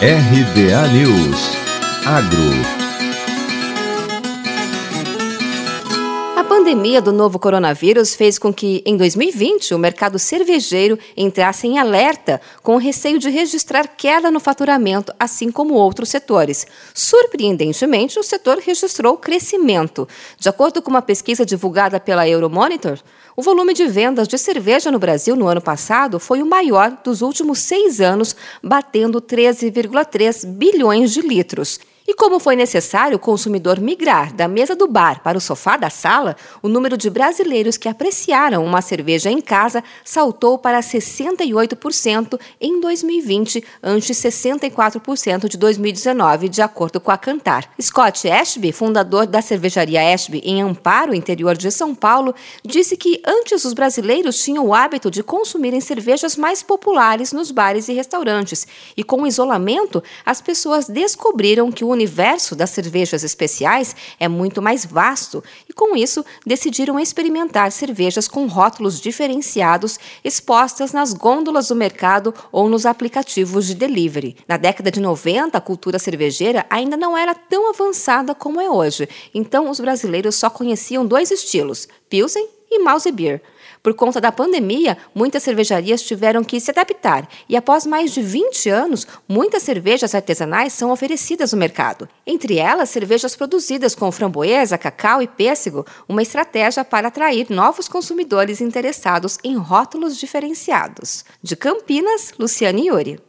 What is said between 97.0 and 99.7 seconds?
atrair novos consumidores interessados em